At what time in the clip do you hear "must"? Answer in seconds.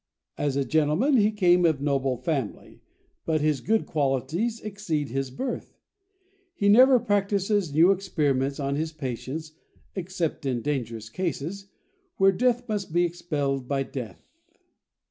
12.67-12.91